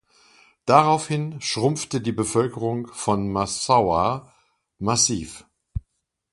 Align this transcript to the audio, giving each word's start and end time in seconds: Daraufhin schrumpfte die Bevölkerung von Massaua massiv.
Daraufhin 0.65 1.39
schrumpfte 1.41 2.01
die 2.01 2.11
Bevölkerung 2.11 2.87
von 2.87 3.31
Massaua 3.31 4.33
massiv. 4.79 5.45